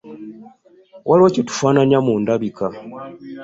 Waliwo 1.07 1.29
kye 1.33 1.43
tufaananya 1.49 1.97
mu 2.05 2.13
ndabika? 2.21 2.65